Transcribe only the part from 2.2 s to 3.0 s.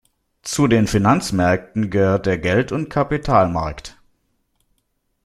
der Geld- und der